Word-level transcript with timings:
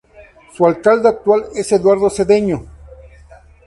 Su 0.55 0.65
alcalde 0.65 1.09
actual 1.09 1.45
es 1.53 1.71
Eduardo 1.71 2.09
Cedeño. 2.09 2.65